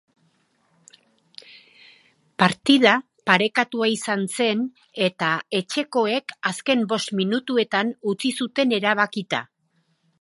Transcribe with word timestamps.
Partida 2.43 2.93
parekatua 3.31 3.91
izan 3.97 4.25
zen 4.39 4.63
eta 5.09 5.29
etxekoek 5.61 6.35
azken 6.53 6.85
bost 6.95 7.15
minutuetan 7.21 7.93
utzi 8.15 8.37
zuten 8.43 8.79
erabakita. 8.81 9.45